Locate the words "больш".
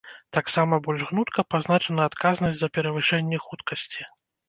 0.87-1.01